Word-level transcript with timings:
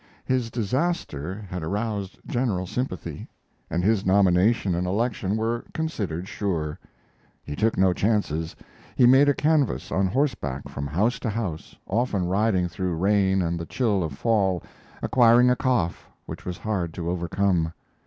His 0.25 0.49
disaster 0.49 1.45
had 1.47 1.61
aroused 1.61 2.17
general 2.25 2.65
sympathy, 2.65 3.27
and 3.69 3.83
his 3.83 4.03
nomination 4.03 4.73
and 4.73 4.87
election 4.87 5.37
were 5.37 5.63
considered 5.75 6.27
sure. 6.27 6.79
He 7.43 7.55
took 7.55 7.77
no 7.77 7.93
chances; 7.93 8.55
he 8.95 9.05
made 9.05 9.29
a 9.29 9.35
canvass 9.35 9.91
on 9.91 10.07
horseback 10.07 10.67
from 10.69 10.87
house 10.87 11.19
to 11.19 11.29
house, 11.29 11.75
often 11.85 12.25
riding 12.25 12.67
through 12.67 12.95
rain 12.95 13.43
and 13.43 13.59
the 13.59 13.65
chill 13.67 14.01
of 14.01 14.13
fall, 14.13 14.63
acquiring 15.03 15.51
a 15.51 15.55
cough 15.55 16.09
which 16.25 16.45
was 16.45 16.57
hard 16.57 16.95
to 16.95 17.07
overcome. 17.07 17.71